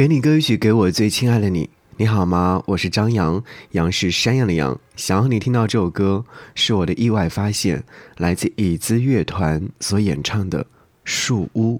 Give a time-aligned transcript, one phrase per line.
[0.00, 1.68] 给你歌曲，给我最亲爱的你。
[1.98, 2.62] 你好吗？
[2.64, 4.80] 我是张扬，杨是山羊的羊。
[4.96, 7.84] 想要你听到这首歌，是我的意外发现，
[8.16, 10.64] 来自椅子乐团所演唱的
[11.04, 11.78] 《树屋》。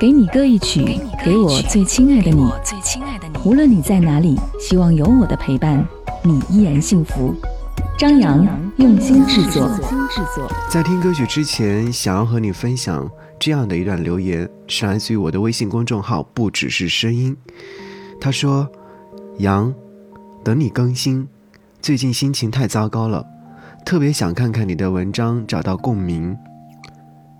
[0.00, 2.44] 给你歌一曲，给我最亲爱的你。
[3.44, 5.86] 无论你在哪里，希望有我的陪伴，
[6.24, 7.36] 你依然幸福。
[7.96, 8.44] 张扬
[8.78, 9.70] 用心制作。
[10.68, 17.36] 在听歌曲之前，想要和你分享这样的一段留言，是来自于我的微信公众号“不只是声音”。
[18.20, 18.68] 他说。
[19.38, 19.74] 杨，
[20.44, 21.26] 等你更新。
[21.82, 23.26] 最近心情太糟糕了，
[23.84, 26.36] 特别想看看你的文章，找到共鸣。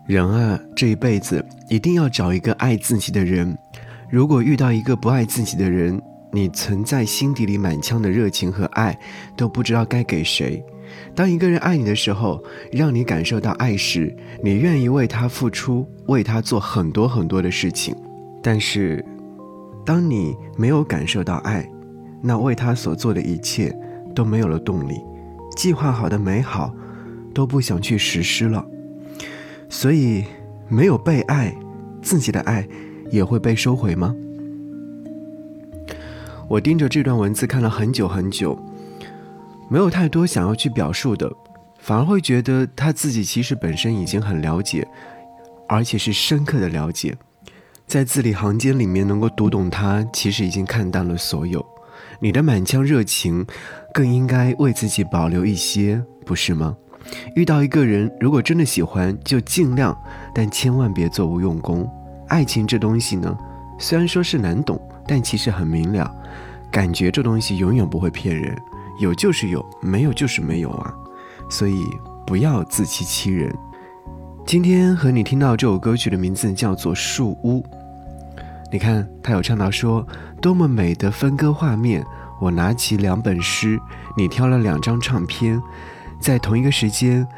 [0.04, 3.56] 人啊，这一辈子一定要找一个爱自己的人。
[4.10, 6.02] 如果遇到一个不爱自己的人，
[6.34, 8.98] 你存在心底里满腔的热情和爱，
[9.36, 10.60] 都不知道该给谁。
[11.14, 14.12] 当一个人爱你的时候，让你感受到爱时，
[14.42, 17.94] 你愿意为他付出，为他做很多很多的事情。
[18.42, 19.04] 但是，
[19.86, 21.64] 当你没有感受到爱，
[22.20, 23.72] 那为他所做的一切
[24.12, 25.00] 都没有了动力，
[25.56, 26.74] 计划好的美好
[27.32, 28.66] 都不想去实施了，
[29.68, 30.24] 所以
[30.68, 31.54] 没有被爱，
[32.02, 32.66] 自己的爱
[33.08, 34.12] 也会被收回吗？
[36.54, 38.56] 我盯着这段文字看了很久很久，
[39.68, 41.28] 没有太多想要去表述的，
[41.80, 44.86] 反而会觉得他自己其实本身已经很了解，
[45.68, 47.16] 而且是深刻的了解，
[47.88, 51.64] 在字里行间里面能够读懂他，其实已经看淡了所有。
[52.20, 53.44] 你的满腔热情，
[53.92, 56.76] 更应该为自己保留一些，不是吗？
[57.34, 59.92] 遇到一个人，如果真的喜欢，就尽量，
[60.32, 61.84] 但千万别做无用功。
[62.28, 63.36] 爱情这东西呢，
[63.84, 66.10] 虽然说是难懂，但其实很明了。
[66.70, 68.56] 感觉这东西永远不会骗人，
[68.98, 70.90] 有就是有，没有就是没有啊。
[71.50, 71.84] 所以
[72.26, 73.54] 不要自欺欺人。
[74.46, 77.60] 今天和你听到这首歌曲的名字叫做《树屋》。
[78.72, 80.06] 你看，他有唱到说，
[80.40, 82.02] 多么美的分割画面。
[82.40, 83.78] 我拿起两本诗，
[84.16, 85.60] 你挑了两张唱片，
[86.18, 87.28] 在同一个时间，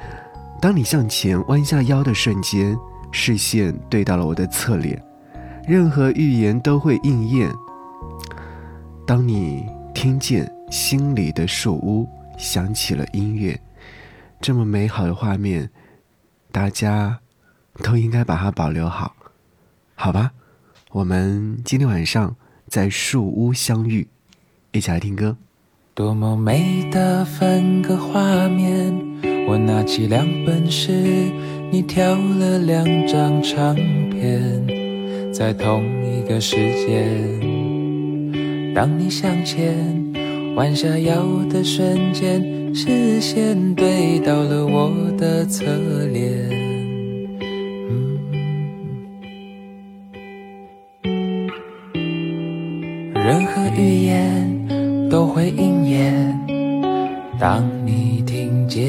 [0.60, 2.78] 当你向前弯下腰的瞬间，
[3.10, 5.02] 视线对到了我的侧脸，
[5.66, 7.52] 任何预言都会应验。
[9.04, 13.60] 当你听见心里的树屋响起了音乐，
[14.40, 15.68] 这么美好的画面，
[16.52, 17.18] 大家
[17.82, 19.14] 都应该把它保留好，
[19.96, 20.30] 好吧？
[20.92, 22.36] 我们今天晚上
[22.68, 24.06] 在树屋相遇，
[24.70, 25.36] 一起来听歌。
[25.94, 28.94] 多么美的分割画面！
[29.48, 30.92] 我拿起两本诗，
[31.72, 34.66] 你挑了两张唱片，
[35.36, 37.04] 在同一个时间。
[38.74, 39.76] 当你向前
[40.54, 45.62] 弯下腰的瞬间，视线对到了我的侧
[46.10, 46.48] 脸。
[53.12, 56.34] 任何语言都会应验。
[57.38, 58.82] 当你听见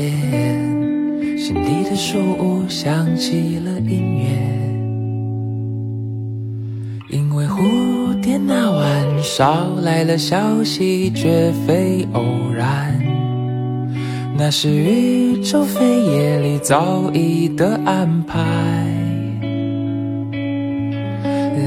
[1.37, 4.27] 心底的树屋响起了音乐，
[8.37, 12.23] 那晚捎来了消息，绝非偶
[12.55, 12.99] 然。
[14.37, 18.37] 那是宇宙飞夜里早已的安排。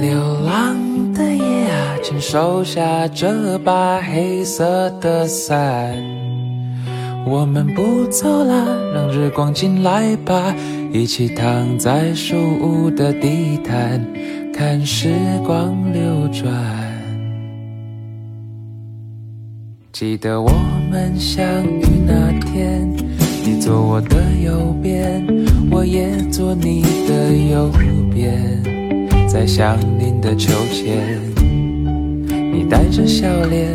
[0.00, 0.76] 流浪
[1.12, 1.96] 的夜啊。
[2.02, 5.94] 请收下这把黑色的伞，
[7.26, 10.54] 我们不走了，让日光进来吧，
[10.92, 14.04] 一起躺在树屋的地毯，
[14.60, 15.08] 看时
[15.46, 16.52] 光流转。
[19.90, 20.50] 记得我
[20.90, 22.86] 们相遇那天，
[23.42, 25.26] 你坐我的右边，
[25.70, 27.70] 我也坐你的右
[28.12, 28.62] 边，
[29.26, 31.18] 在相邻的秋千。
[32.52, 33.66] 你带着笑脸，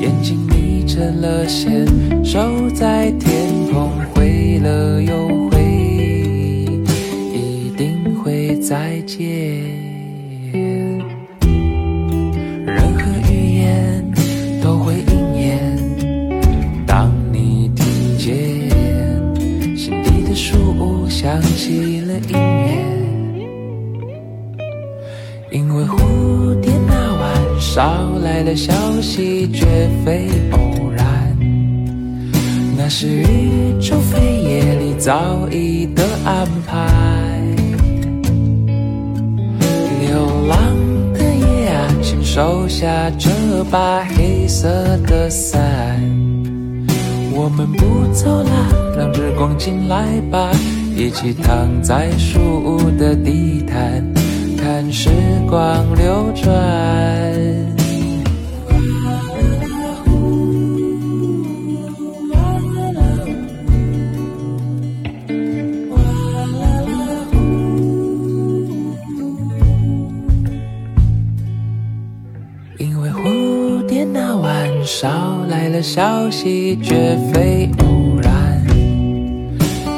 [0.00, 1.86] 眼睛眯成了线，
[2.24, 5.28] 手在天空挥了又
[8.70, 9.18] 再见。
[12.64, 14.12] 任何语言
[14.62, 15.76] 都会应验。
[16.86, 17.84] 当你听
[18.16, 18.38] 见
[19.76, 22.70] 心底的树屋响起了音乐，
[25.50, 27.28] 因为蝴蝶那晚。
[27.58, 29.66] 捎来的消息绝
[30.04, 31.36] 非偶然，
[32.78, 37.19] 那是宇宙飞夜里早已的安排。
[40.50, 40.76] 浪
[41.14, 43.30] 的夜啊，请收下这
[43.70, 44.68] 把黑色
[45.06, 45.62] 的伞，
[47.32, 50.50] 我们不走了，让日光进来吧，
[50.94, 54.04] 一起躺在树屋的地毯。
[54.58, 55.08] 看时
[55.48, 57.69] 光流转。
[74.90, 78.60] 捎来了消息，绝非偶然。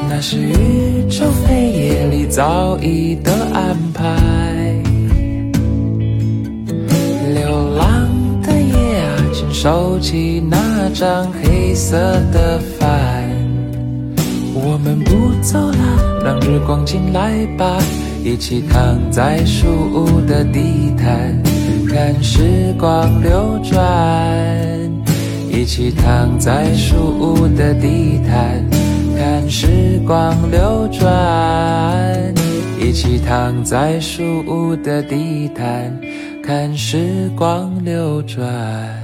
[0.09, 4.05] 那是宇宙飞夜里早已的安排。
[7.35, 8.07] 流浪
[8.43, 11.97] 的夜啊，请收起那张黑色
[12.31, 12.89] 的帆。
[14.55, 17.79] 我们不走了，让日光进来吧，
[18.23, 20.61] 一起躺在树屋的地
[20.99, 21.43] 毯，
[21.89, 24.42] 看时光流转。
[25.63, 28.69] 一起躺在树屋的地毯，
[29.17, 32.35] 看时光流转。
[32.81, 35.97] 一起躺在树屋的地毯，
[36.43, 39.02] 看时光流转。